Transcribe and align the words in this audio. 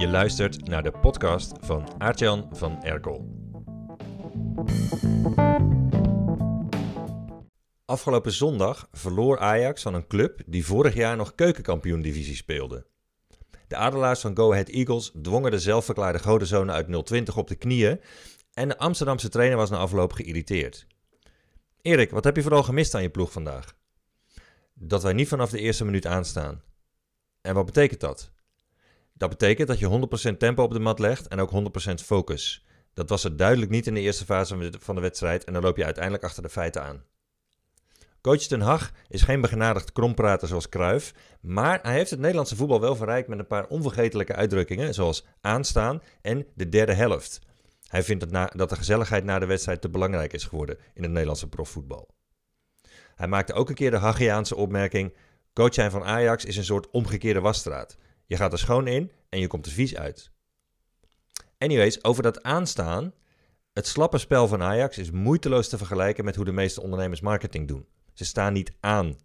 Je 0.00 0.08
luistert 0.08 0.68
naar 0.68 0.82
de 0.82 0.90
podcast 0.90 1.52
van 1.60 1.88
Aartjan 1.98 2.48
van 2.52 2.82
Erkel. 2.82 3.28
Afgelopen 7.84 8.32
zondag 8.32 8.88
verloor 8.92 9.38
Ajax 9.38 9.82
van 9.82 9.94
een 9.94 10.06
club 10.06 10.42
die 10.46 10.66
vorig 10.66 10.94
jaar 10.94 11.16
nog 11.16 11.34
keukenkampioen-divisie 11.34 12.34
speelde. 12.34 12.86
De 13.68 13.76
adelaars 13.76 14.20
van 14.20 14.36
Go 14.36 14.52
Ahead 14.52 14.68
Eagles 14.68 15.12
dwongen 15.22 15.50
de 15.50 15.58
zelfverklaarde 15.58 16.18
godenzone 16.18 16.72
uit 16.72 17.06
020 17.06 17.36
op 17.36 17.48
de 17.48 17.54
knieën 17.54 18.00
en 18.52 18.68
de 18.68 18.78
Amsterdamse 18.78 19.28
trainer 19.28 19.56
was 19.56 19.70
na 19.70 19.76
afloop 19.76 20.12
geïrriteerd. 20.12 20.86
Erik, 21.82 22.10
wat 22.10 22.24
heb 22.24 22.36
je 22.36 22.42
vooral 22.42 22.62
gemist 22.62 22.94
aan 22.94 23.02
je 23.02 23.10
ploeg 23.10 23.32
vandaag? 23.32 23.74
Dat 24.74 25.02
wij 25.02 25.12
niet 25.12 25.28
vanaf 25.28 25.50
de 25.50 25.60
eerste 25.60 25.84
minuut 25.84 26.06
aanstaan. 26.06 26.62
En 27.40 27.54
wat 27.54 27.66
betekent 27.66 28.00
dat? 28.00 28.32
Dat 29.20 29.28
betekent 29.28 29.68
dat 29.68 29.78
je 29.78 30.08
100% 30.32 30.36
tempo 30.36 30.62
op 30.62 30.72
de 30.72 30.78
mat 30.78 30.98
legt 30.98 31.28
en 31.28 31.40
ook 31.40 31.50
100% 31.90 31.94
focus. 31.94 32.64
Dat 32.94 33.08
was 33.08 33.24
er 33.24 33.36
duidelijk 33.36 33.70
niet 33.70 33.86
in 33.86 33.94
de 33.94 34.00
eerste 34.00 34.24
fase 34.24 34.70
van 34.78 34.94
de 34.94 35.00
wedstrijd 35.00 35.44
en 35.44 35.52
dan 35.52 35.62
loop 35.62 35.76
je 35.76 35.84
uiteindelijk 35.84 36.24
achter 36.24 36.42
de 36.42 36.48
feiten 36.48 36.82
aan. 36.82 37.04
Coach 38.20 38.40
Ten 38.42 38.60
Hag 38.60 38.92
is 39.08 39.22
geen 39.22 39.40
begenadigd 39.40 39.92
kromprater 39.92 40.48
zoals 40.48 40.68
Cruijff, 40.68 41.14
maar 41.40 41.78
hij 41.82 41.92
heeft 41.92 42.10
het 42.10 42.18
Nederlandse 42.18 42.56
voetbal 42.56 42.80
wel 42.80 42.96
verrijkt 42.96 43.28
met 43.28 43.38
een 43.38 43.46
paar 43.46 43.66
onvergetelijke 43.66 44.34
uitdrukkingen, 44.34 44.94
zoals 44.94 45.26
aanstaan 45.40 46.02
en 46.22 46.46
de 46.54 46.68
derde 46.68 46.94
helft. 46.94 47.40
Hij 47.86 48.02
vindt 48.02 48.30
dat, 48.30 48.52
dat 48.56 48.68
de 48.68 48.76
gezelligheid 48.76 49.24
na 49.24 49.38
de 49.38 49.46
wedstrijd 49.46 49.80
te 49.80 49.90
belangrijk 49.90 50.32
is 50.32 50.44
geworden 50.44 50.78
in 50.94 51.02
het 51.02 51.10
Nederlandse 51.10 51.48
profvoetbal. 51.48 52.08
Hij 53.14 53.28
maakte 53.28 53.52
ook 53.52 53.68
een 53.68 53.74
keer 53.74 53.90
de 53.90 53.96
Hagiaanse 53.96 54.56
opmerking: 54.56 55.14
coach 55.52 55.74
zijn 55.74 55.90
van 55.90 56.04
Ajax 56.04 56.44
is 56.44 56.56
een 56.56 56.64
soort 56.64 56.90
omgekeerde 56.90 57.40
wasstraat. 57.40 57.98
Je 58.30 58.36
gaat 58.36 58.52
er 58.52 58.58
schoon 58.58 58.86
in 58.86 59.10
en 59.28 59.40
je 59.40 59.46
komt 59.46 59.66
er 59.66 59.72
vies 59.72 59.96
uit. 59.96 60.30
Anyways, 61.58 62.04
over 62.04 62.22
dat 62.22 62.42
aanstaan. 62.42 63.12
Het 63.72 63.86
slappe 63.86 64.18
spel 64.18 64.48
van 64.48 64.62
Ajax 64.62 64.98
is 64.98 65.10
moeiteloos 65.10 65.68
te 65.68 65.76
vergelijken 65.76 66.24
met 66.24 66.36
hoe 66.36 66.44
de 66.44 66.52
meeste 66.52 66.82
ondernemers 66.82 67.20
marketing 67.20 67.68
doen. 67.68 67.86
Ze 68.12 68.24
staan 68.24 68.52
niet 68.52 68.72
aan. 68.80 69.16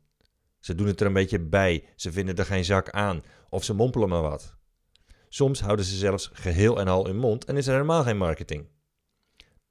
Ze 0.60 0.76
doen 0.76 0.88
het 0.88 1.00
er 1.00 1.06
een 1.06 1.14
beetje 1.14 1.40
bij. 1.40 1.86
Ze 1.96 2.12
vinden 2.12 2.36
er 2.36 2.46
geen 2.46 2.66
zak 2.66 2.90
aan. 2.90 3.24
Of 3.50 3.64
ze 3.64 3.74
mompelen 3.74 4.10
maar 4.10 4.22
wat. 4.22 4.56
Soms 5.30 5.60
houden 5.60 5.86
ze 5.86 5.96
zelfs 5.96 6.30
geheel 6.34 6.80
en 6.80 6.88
al 6.88 7.06
hun 7.06 7.18
mond 7.18 7.46
en 7.46 7.58
is 7.58 7.68
er 7.68 7.74
helemaal 7.74 8.04
geen 8.04 8.18
marketing. 8.18 8.68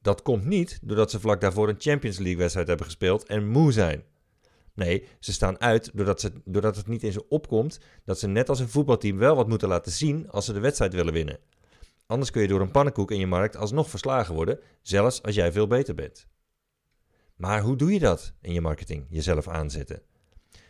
Dat 0.00 0.22
komt 0.22 0.44
niet 0.44 0.78
doordat 0.82 1.10
ze 1.10 1.20
vlak 1.20 1.40
daarvoor 1.40 1.68
een 1.68 1.80
Champions 1.80 2.18
League 2.18 2.38
wedstrijd 2.38 2.68
hebben 2.68 2.86
gespeeld 2.86 3.26
en 3.26 3.48
moe 3.48 3.72
zijn. 3.72 4.04
Nee, 4.74 5.06
ze 5.18 5.32
staan 5.32 5.60
uit 5.60 5.90
doordat, 5.94 6.20
ze, 6.20 6.32
doordat 6.44 6.76
het 6.76 6.86
niet 6.86 7.02
in 7.02 7.12
ze 7.12 7.28
opkomt 7.28 7.80
dat 8.04 8.18
ze 8.18 8.26
net 8.26 8.48
als 8.48 8.60
een 8.60 8.68
voetbalteam 8.68 9.18
wel 9.18 9.36
wat 9.36 9.48
moeten 9.48 9.68
laten 9.68 9.92
zien 9.92 10.30
als 10.30 10.44
ze 10.44 10.52
de 10.52 10.60
wedstrijd 10.60 10.94
willen 10.94 11.12
winnen. 11.12 11.38
Anders 12.06 12.30
kun 12.30 12.42
je 12.42 12.48
door 12.48 12.60
een 12.60 12.70
pannenkoek 12.70 13.10
in 13.10 13.18
je 13.18 13.26
markt 13.26 13.56
alsnog 13.56 13.90
verslagen 13.90 14.34
worden, 14.34 14.60
zelfs 14.82 15.22
als 15.22 15.34
jij 15.34 15.52
veel 15.52 15.66
beter 15.66 15.94
bent. 15.94 16.26
Maar 17.36 17.62
hoe 17.62 17.76
doe 17.76 17.92
je 17.92 17.98
dat 17.98 18.32
in 18.40 18.52
je 18.52 18.60
marketing, 18.60 19.06
jezelf 19.08 19.48
aanzetten? 19.48 20.02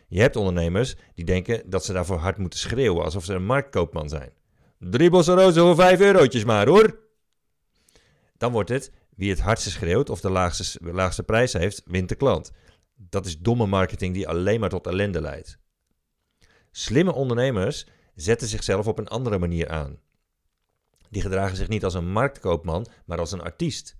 Je 0.07 0.19
hebt 0.21 0.35
ondernemers 0.35 0.95
die 1.13 1.25
denken 1.25 1.69
dat 1.69 1.85
ze 1.85 1.93
daarvoor 1.93 2.17
hard 2.17 2.37
moeten 2.37 2.59
schreeuwen 2.59 3.03
alsof 3.03 3.23
ze 3.23 3.33
een 3.33 3.45
marktkoopman 3.45 4.09
zijn. 4.09 4.31
Drie 4.79 5.09
bossen 5.09 5.35
rozen 5.35 5.61
voor 5.61 5.75
vijf 5.75 5.99
eurotjes 5.99 6.43
maar 6.43 6.67
hoor! 6.67 6.99
Dan 8.37 8.51
wordt 8.51 8.69
het, 8.69 8.91
wie 9.15 9.29
het 9.29 9.39
hardste 9.39 9.69
schreeuwt 9.69 10.09
of 10.09 10.21
de 10.21 10.29
laagste, 10.29 10.79
laagste 10.91 11.23
prijs 11.23 11.53
heeft, 11.53 11.81
wint 11.85 12.09
de 12.09 12.15
klant. 12.15 12.51
Dat 12.95 13.25
is 13.25 13.39
domme 13.39 13.65
marketing 13.65 14.13
die 14.13 14.27
alleen 14.27 14.59
maar 14.59 14.69
tot 14.69 14.87
ellende 14.87 15.21
leidt. 15.21 15.57
Slimme 16.71 17.13
ondernemers 17.13 17.87
zetten 18.15 18.47
zichzelf 18.47 18.87
op 18.87 18.97
een 18.99 19.07
andere 19.07 19.37
manier 19.37 19.69
aan. 19.69 19.99
Die 21.09 21.21
gedragen 21.21 21.57
zich 21.57 21.67
niet 21.67 21.83
als 21.83 21.93
een 21.93 22.11
marktkoopman, 22.11 22.87
maar 23.05 23.19
als 23.19 23.31
een 23.31 23.41
artiest. 23.41 23.97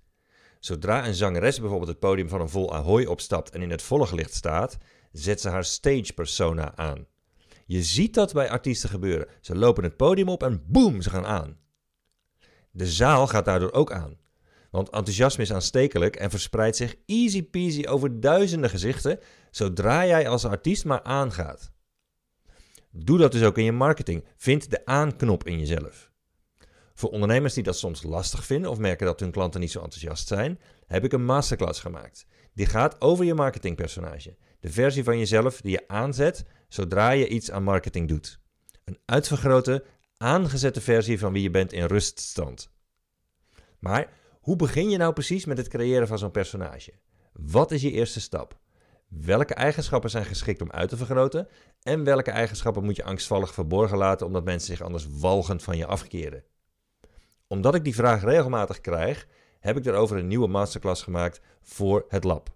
Zodra 0.60 1.06
een 1.06 1.14
zangeres 1.14 1.60
bijvoorbeeld 1.60 1.90
het 1.90 1.98
podium 1.98 2.28
van 2.28 2.40
een 2.40 2.48
vol 2.48 2.74
Ahoy 2.74 3.04
opstapt 3.04 3.50
en 3.50 3.62
in 3.62 3.70
het 3.70 3.82
volle 3.82 4.14
licht 4.14 4.34
staat, 4.34 4.76
zet 5.12 5.40
ze 5.40 5.48
haar 5.48 5.64
stage 5.64 6.12
persona 6.14 6.76
aan. 6.76 7.06
Je 7.66 7.82
ziet 7.82 8.14
dat 8.14 8.32
bij 8.32 8.50
artiesten 8.50 8.88
gebeuren. 8.88 9.28
Ze 9.40 9.54
lopen 9.54 9.84
het 9.84 9.96
podium 9.96 10.28
op 10.28 10.42
en 10.42 10.64
boem, 10.66 11.02
ze 11.02 11.10
gaan 11.10 11.26
aan. 11.26 11.58
De 12.70 12.86
zaal 12.86 13.26
gaat 13.26 13.44
daardoor 13.44 13.72
ook 13.72 13.92
aan. 13.92 14.16
Want 14.76 14.90
enthousiasme 14.90 15.42
is 15.42 15.52
aanstekelijk 15.52 16.16
en 16.16 16.30
verspreidt 16.30 16.76
zich 16.76 16.96
easy 17.06 17.42
peasy 17.42 17.86
over 17.86 18.20
duizenden 18.20 18.70
gezichten 18.70 19.18
zodra 19.50 20.06
jij 20.06 20.28
als 20.28 20.44
artiest 20.44 20.84
maar 20.84 21.02
aangaat. 21.02 21.72
Doe 22.90 23.18
dat 23.18 23.32
dus 23.32 23.42
ook 23.42 23.58
in 23.58 23.64
je 23.64 23.72
marketing. 23.72 24.24
Vind 24.36 24.70
de 24.70 24.86
aanknop 24.86 25.46
in 25.46 25.58
jezelf. 25.58 26.10
Voor 26.94 27.10
ondernemers 27.10 27.54
die 27.54 27.62
dat 27.62 27.76
soms 27.76 28.02
lastig 28.02 28.44
vinden 28.44 28.70
of 28.70 28.78
merken 28.78 29.06
dat 29.06 29.20
hun 29.20 29.30
klanten 29.30 29.60
niet 29.60 29.70
zo 29.70 29.80
enthousiast 29.80 30.28
zijn, 30.28 30.60
heb 30.86 31.04
ik 31.04 31.12
een 31.12 31.24
masterclass 31.24 31.80
gemaakt. 31.80 32.26
Die 32.54 32.66
gaat 32.66 33.00
over 33.00 33.24
je 33.24 33.34
marketingpersonage. 33.34 34.36
De 34.60 34.70
versie 34.70 35.04
van 35.04 35.18
jezelf 35.18 35.60
die 35.60 35.70
je 35.70 35.88
aanzet 35.88 36.44
zodra 36.68 37.10
je 37.10 37.28
iets 37.28 37.50
aan 37.50 37.62
marketing 37.62 38.08
doet. 38.08 38.40
Een 38.84 38.98
uitvergrote, 39.04 39.84
aangezette 40.16 40.80
versie 40.80 41.18
van 41.18 41.32
wie 41.32 41.42
je 41.42 41.50
bent 41.50 41.72
in 41.72 41.84
ruststand. 41.84 42.70
Maar 43.78 44.24
hoe 44.46 44.56
begin 44.56 44.90
je 44.90 44.96
nou 44.96 45.12
precies 45.12 45.44
met 45.44 45.58
het 45.58 45.68
creëren 45.68 46.06
van 46.06 46.18
zo'n 46.18 46.30
personage? 46.30 46.92
Wat 47.32 47.70
is 47.70 47.82
je 47.82 47.90
eerste 47.90 48.20
stap? 48.20 48.58
Welke 49.08 49.54
eigenschappen 49.54 50.10
zijn 50.10 50.24
geschikt 50.24 50.60
om 50.60 50.70
uit 50.70 50.88
te 50.88 50.96
vergroten? 50.96 51.48
En 51.82 52.04
welke 52.04 52.30
eigenschappen 52.30 52.84
moet 52.84 52.96
je 52.96 53.04
angstvallig 53.04 53.54
verborgen 53.54 53.98
laten 53.98 54.26
omdat 54.26 54.44
mensen 54.44 54.76
zich 54.76 54.86
anders 54.86 55.06
walgend 55.10 55.62
van 55.62 55.76
je 55.76 55.86
afkeren? 55.86 56.44
Omdat 57.46 57.74
ik 57.74 57.84
die 57.84 57.94
vraag 57.94 58.24
regelmatig 58.24 58.80
krijg, 58.80 59.26
heb 59.60 59.76
ik 59.76 59.84
daarover 59.84 60.16
een 60.16 60.26
nieuwe 60.26 60.48
masterclass 60.48 61.02
gemaakt 61.02 61.40
voor 61.62 62.04
het 62.08 62.24
lab. 62.24 62.54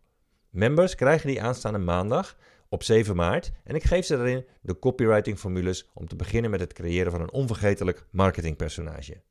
Members 0.51 0.95
krijgen 0.95 1.27
die 1.27 1.43
aanstaande 1.43 1.79
maandag 1.79 2.37
op 2.69 2.83
7 2.83 3.17
maart 3.17 3.53
en 3.65 3.75
ik 3.75 3.85
geef 3.85 4.05
ze 4.05 4.17
daarin 4.17 4.47
de 4.61 4.79
copywriting 4.79 5.39
formules 5.39 5.89
om 5.95 6.09
te 6.09 6.17
beginnen 6.17 6.51
met 6.51 6.61
het 6.61 6.73
creëren 6.73 7.13
van 7.13 7.21
een 7.21 7.33
onvergetelijk 7.33 8.07
marketingpersonage. 8.11 9.23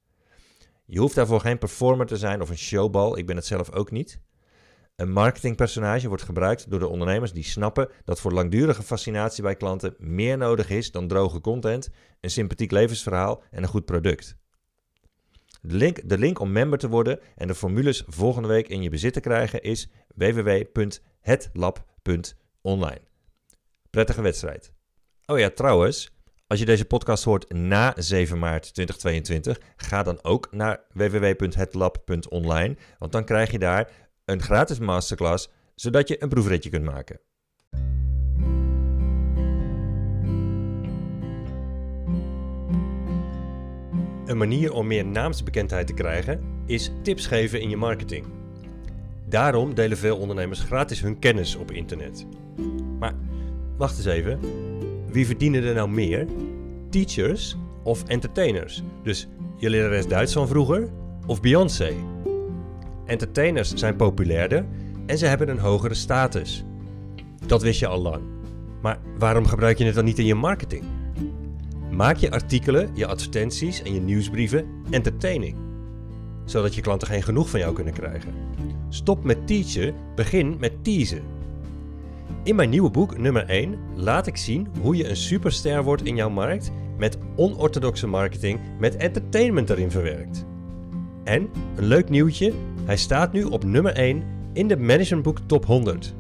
Je 0.92 1.00
hoeft 1.00 1.16
daarvoor 1.16 1.40
geen 1.40 1.58
performer 1.58 2.06
te 2.06 2.18
zijn 2.18 2.42
of 2.42 2.50
een 2.50 2.58
showbal, 2.58 3.18
ik 3.18 3.26
ben 3.26 3.36
het 3.36 3.46
zelf 3.46 3.72
ook 3.72 3.92
niet. 3.92 4.22
Een 4.96 5.12
marketingpersonage 5.12 6.08
wordt 6.08 6.24
gebruikt 6.24 6.70
door 6.70 6.80
de 6.80 6.88
ondernemers 6.88 7.34
die 7.34 7.44
snappen 7.44 7.90
dat 8.04 8.20
voor 8.20 8.32
langdurige 8.32 8.84
fascinatie 8.84 9.44
bij 9.44 9.56
klanten 9.56 9.96
meer 9.98 10.38
nodig 10.38 10.70
is 10.70 10.92
dan 10.92 11.08
droge 11.08 11.42
content, 11.42 11.90
een 12.20 12.30
sympathiek 12.30 12.72
levensverhaal 12.72 13.44
en 13.52 13.64
een 13.64 13.70
goed 13.70 13.86
product. 13.86 14.38
De 15.62 15.76
link, 15.76 16.10
de 16.10 16.18
link 16.18 16.40
om 16.40 16.52
member 16.52 16.80
te 16.80 16.90
worden 16.90 17.20
en 17.36 17.48
de 17.48 17.56
formules 17.56 18.04
volgende 18.08 18.48
week 18.48 18.68
in 18.68 18.82
je 18.82 18.90
bezit 18.90 19.14
te 19.14 19.20
krijgen 19.20 19.62
is 19.62 19.90
www.hetlab.online. 20.16 23.02
Prettige 23.90 24.22
wedstrijd. 24.22 24.74
Oh 25.26 25.40
ja, 25.40 25.50
trouwens, 25.50 26.19
als 26.50 26.60
je 26.60 26.66
deze 26.66 26.86
podcast 26.86 27.24
hoort 27.24 27.54
na 27.54 27.94
7 27.98 28.40
maart 28.40 28.74
2022, 28.74 29.60
ga 29.76 30.04
dan 30.04 30.24
ook 30.24 30.48
naar 30.52 30.80
www.hetlab.online, 30.94 32.76
want 32.98 33.12
dan 33.12 33.26
krijg 33.26 33.52
je 33.52 33.60
daar 33.60 33.92
een 34.26 34.42
gratis 34.42 34.80
masterclass, 34.80 35.50
zodat 35.76 36.08
je 36.08 36.24
een 36.24 36.30
proefritje 36.30 36.70
kunt 36.70 36.86
maken. 36.86 37.20
Een 44.26 44.38
manier 44.38 44.74
om 44.74 44.88
meer 44.88 45.06
naamsbekendheid 45.06 45.88
te 45.88 45.94
krijgen 45.94 46.64
is 46.66 46.92
tips 47.04 47.28
geven 47.28 47.62
in 47.62 47.70
je 47.70 47.78
marketing. 47.78 48.26
Daarom 49.26 49.74
delen 49.74 49.98
veel 49.98 50.18
ondernemers 50.18 50.60
gratis 50.60 51.02
hun 51.02 51.20
kennis 51.20 51.56
op 51.56 51.72
internet. 51.72 52.26
Maar 53.00 53.14
wacht 53.78 53.98
eens 53.98 54.06
even, 54.06 54.40
wie 55.12 55.26
verdienen 55.26 55.64
er 55.64 55.74
nou 55.74 55.90
meer? 55.90 56.28
Teachers 56.90 57.58
of 57.84 58.04
entertainers? 58.04 58.84
Dus 59.04 59.28
je 59.58 59.70
lerares 59.70 60.08
Duits 60.08 60.34
van 60.34 60.48
vroeger 60.48 60.90
of 61.26 61.42
Beyoncé? 61.42 61.94
Entertainers 63.06 63.74
zijn 63.74 63.96
populairder 63.96 64.66
en 65.06 65.18
ze 65.18 65.26
hebben 65.26 65.50
een 65.50 65.60
hogere 65.60 65.94
status. 65.94 66.64
Dat 67.46 67.62
wist 67.62 67.80
je 67.80 67.88
al 67.88 68.02
lang. 68.02 68.24
Maar 68.82 69.00
waarom 69.18 69.46
gebruik 69.46 69.78
je 69.78 69.86
het 69.86 69.96
dan 69.96 70.06
niet 70.06 70.20
in 70.20 70.26
je 70.26 70.36
marketing? 70.36 70.84
Maak 71.92 72.18
je 72.18 72.32
artikelen, 72.32 72.90
je 72.94 73.08
advertenties 73.08 73.82
en 73.82 73.94
je 73.94 74.02
nieuwsbrieven 74.02 74.66
entertaining, 74.90 75.56
zodat 76.46 76.76
je 76.76 76.82
klanten 76.82 77.08
geen 77.08 77.24
genoeg 77.24 77.50
van 77.50 77.60
jou 77.60 77.74
kunnen 77.74 77.94
krijgen. 77.94 78.34
Stop 78.90 79.24
met 79.24 79.48
teachen, 79.48 79.94
begin 80.16 80.58
met 80.60 80.84
teasen. 80.84 81.22
In 82.44 82.56
mijn 82.56 82.70
nieuwe 82.70 82.90
boek 82.90 83.18
nummer 83.18 83.46
1 83.46 83.78
laat 83.96 84.28
ik 84.28 84.38
zien 84.38 84.68
hoe 84.82 84.96
je 84.96 85.10
een 85.10 85.16
superster 85.16 85.84
wordt 85.84 86.06
in 86.06 86.16
jouw 86.16 86.30
markt 86.30 86.72
met 86.98 87.18
onorthodoxe 87.36 88.08
marketing 88.08 88.60
met 88.80 88.96
entertainment 88.96 89.70
erin 89.70 89.92
verwerkt. 89.92 90.46
En 91.24 91.50
een 91.76 91.86
leuk 91.86 92.10
nieuwtje, 92.10 92.54
hij 92.86 92.98
staat 92.98 93.32
nu 93.32 93.44
op 93.44 93.64
nummer 93.64 93.94
1 93.94 94.24
in 94.54 94.68
de 94.68 94.78
Managementboek 94.78 95.40
Top 95.46 95.66
100. 95.66 96.16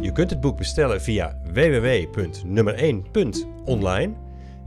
Je 0.00 0.12
kunt 0.12 0.30
het 0.30 0.40
boek 0.40 0.56
bestellen 0.56 1.00
via 1.00 1.40
www.nummer1.online 1.52 4.10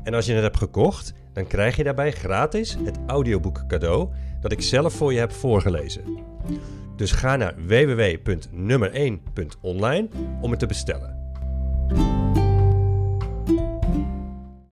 en 0.04 0.14
als 0.14 0.26
je 0.26 0.34
het 0.34 0.44
hebt 0.44 0.58
gekocht, 0.58 1.14
Dan 1.36 1.48
krijg 1.48 1.76
je 1.76 1.84
daarbij 1.84 2.12
gratis 2.12 2.78
het 2.84 3.00
audioboek 3.08 3.64
cadeau 3.68 4.10
dat 4.42 4.52
ik 4.52 4.62
zelf 4.62 4.94
voor 4.94 5.14
je 5.14 5.20
heb 5.20 5.32
voorgelezen. 5.32 6.02
Dus 6.96 7.12
ga 7.12 7.36
naar 7.36 7.56
www.nummer1.online 7.56 10.08
om 10.42 10.52
het 10.52 10.60
te 10.60 10.66
bestellen. 10.66 11.25